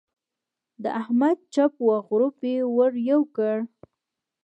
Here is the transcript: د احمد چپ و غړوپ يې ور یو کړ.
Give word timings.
د 0.83 0.85
احمد 1.01 1.37
چپ 1.53 1.73
و 1.85 1.89
غړوپ 2.07 2.39
يې 2.51 2.57
ور 2.75 2.93
یو 3.09 3.21
کړ. 3.35 3.57